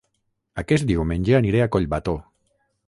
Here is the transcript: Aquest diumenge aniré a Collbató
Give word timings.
Aquest 0.61 0.87
diumenge 0.93 1.37
aniré 1.41 1.63
a 1.67 1.71
Collbató 1.77 2.19